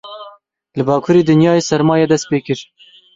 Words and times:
Li 0.77 0.83
bakurê 0.87 1.21
dinyayê 1.29 1.61
sermayê 1.69 2.05
dest 2.11 2.25
pê 2.29 2.39
kir. 2.45 2.59